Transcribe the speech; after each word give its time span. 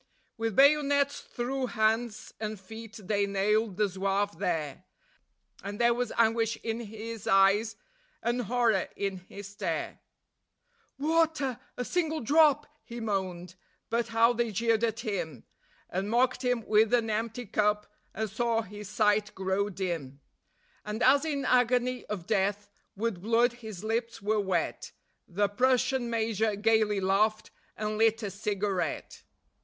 With 0.35 0.55
bayonets 0.55 1.19
through 1.21 1.67
hands 1.67 2.33
and 2.39 2.59
feet 2.59 2.99
they 3.03 3.27
nailed 3.27 3.77
the 3.77 3.87
Zouave 3.87 4.39
there, 4.39 4.85
And 5.63 5.77
there 5.79 5.93
was 5.93 6.11
anguish 6.17 6.57
in 6.63 6.79
his 6.79 7.27
eyes, 7.27 7.75
and 8.23 8.41
horror 8.41 8.87
in 8.95 9.17
his 9.17 9.49
stare; 9.49 9.99
"Water! 10.97 11.59
A 11.77 11.85
single 11.85 12.19
drop!" 12.19 12.65
he 12.83 12.99
moaned; 12.99 13.53
but 13.91 14.07
how 14.07 14.33
they 14.33 14.49
jeered 14.49 14.83
at 14.83 15.01
him, 15.01 15.43
And 15.87 16.09
mocked 16.09 16.43
him 16.43 16.65
with 16.65 16.95
an 16.95 17.11
empty 17.11 17.45
cup, 17.45 17.85
and 18.11 18.27
saw 18.27 18.63
his 18.63 18.89
sight 18.89 19.35
grow 19.35 19.69
dim; 19.69 20.19
And 20.83 21.03
as 21.03 21.25
in 21.25 21.45
agony 21.45 22.05
of 22.07 22.25
death 22.25 22.71
with 22.95 23.21
blood 23.21 23.53
his 23.53 23.83
lips 23.83 24.19
were 24.19 24.39
wet, 24.41 24.93
The 25.27 25.47
Prussian 25.47 26.09
Major 26.09 26.55
gaily 26.55 26.99
laughed, 27.01 27.51
and 27.77 27.99
lit 27.99 28.23
a 28.23 28.31
cigarette. 28.31 29.21